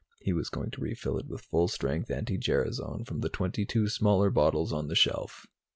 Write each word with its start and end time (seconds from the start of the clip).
He 0.19 0.33
was 0.33 0.49
going 0.49 0.71
to 0.71 0.81
refill 0.81 1.19
it 1.19 1.27
with 1.27 1.41
full 1.41 1.67
strength 1.67 2.09
anti 2.09 2.35
gerasone 2.35 3.05
from 3.05 3.19
the 3.19 3.29
22 3.29 3.87
smaller 3.87 4.31
bottles 4.31 4.73
on 4.73 4.87
the 4.87 4.95
shelf. 4.95 5.45